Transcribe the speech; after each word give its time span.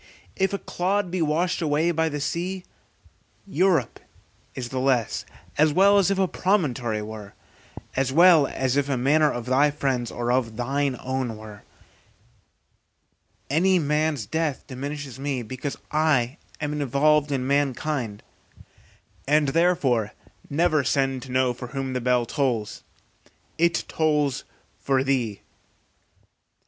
If 0.35 0.51
a 0.51 0.57
clod 0.57 1.11
be 1.11 1.21
washed 1.21 1.61
away 1.61 1.91
by 1.91 2.09
the 2.09 2.19
sea, 2.19 2.65
Europe 3.45 3.99
is 4.55 4.69
the 4.69 4.79
less, 4.79 5.25
as 5.59 5.73
well 5.73 5.99
as 5.99 6.09
if 6.09 6.17
a 6.17 6.27
promontory 6.27 7.03
were, 7.03 7.35
as 7.95 8.11
well 8.11 8.47
as 8.47 8.75
if 8.75 8.89
a 8.89 8.97
manor 8.97 9.31
of 9.31 9.45
thy 9.45 9.69
friend's 9.69 10.09
or 10.09 10.31
of 10.31 10.57
thine 10.57 10.97
own 10.99 11.37
were: 11.37 11.61
any 13.47 13.77
man's 13.77 14.25
death 14.25 14.65
diminishes 14.65 15.19
me, 15.19 15.43
because 15.43 15.77
I 15.91 16.39
am 16.59 16.73
involved 16.81 17.31
in 17.31 17.45
mankind, 17.45 18.23
and 19.27 19.49
therefore 19.49 20.13
never 20.49 20.83
send 20.83 21.21
to 21.21 21.31
know 21.31 21.53
for 21.53 21.67
whom 21.77 21.93
the 21.93 22.01
bell 22.01 22.25
tolls; 22.25 22.81
it 23.59 23.83
tolls 23.87 24.45
for 24.79 25.03
thee. 25.03 25.41